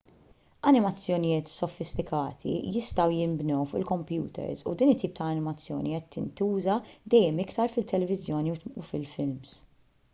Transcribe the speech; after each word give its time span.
animazzjonijiet 0.69 1.49
sofistikati 1.49 2.53
jistgħu 2.77 3.13
jinbnew 3.17 3.67
fuq 3.73 3.79
il-kompjuters 3.81 4.65
u 4.71 4.75
din 4.81 4.93
it-tip 4.93 5.13
ta' 5.19 5.27
animazzjoni 5.33 5.93
qed 5.97 6.17
jintuża 6.21 6.79
dejjem 7.15 7.43
iktar 7.45 7.75
fit-televiżjoni 7.75 8.55
u 8.55 8.87
fil-films 8.89 9.53